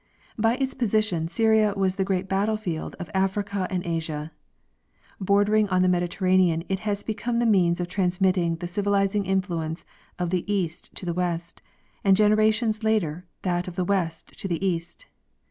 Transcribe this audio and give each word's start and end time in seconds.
By 0.35 0.55
its 0.55 0.73
position, 0.73 1.27
Syria 1.27 1.75
was 1.77 1.95
the 1.97 2.03
great 2.03 2.27
battle 2.27 2.57
field 2.57 2.95
of 2.97 3.11
Africa 3.13 3.67
and 3.69 3.85
Asia. 3.85 4.31
Bordering 5.19 5.69
on 5.69 5.83
the 5.83 5.87
Mediterranean, 5.93 6.63
it 6.69 6.79
has 6.79 7.03
been 7.03 7.37
the 7.37 7.45
means 7.45 7.79
of 7.79 7.87
transmitting 7.87 8.55
the 8.55 8.65
civilizing 8.67 9.27
influences 9.27 9.85
of 10.17 10.31
the 10.31 10.51
east 10.51 10.89
to 10.95 11.05
the 11.05 11.13
west, 11.13 11.61
and 12.03 12.17
generations 12.17 12.83
later 12.83 13.27
that 13.43 13.67
of 13.67 13.75
the 13.75 13.85
west 13.85 14.29
to 14.39 14.47
the 14.47 14.65
east. 14.65 15.05